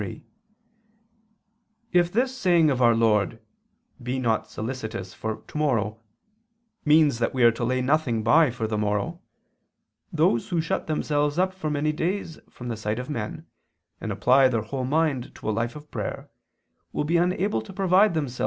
[0.01, 0.23] xxiii),
[1.93, 3.39] "if this saying of our Lord,
[4.01, 5.99] 'Be not solicitous for tomorrow,'
[6.83, 9.21] means that we are to lay nothing by for the morrow,
[10.11, 13.45] those who shut themselves up for many days from the sight of men,
[14.01, 16.31] and apply their whole mind to a life of prayer,
[16.91, 18.39] will be unable to provide themselves with these things."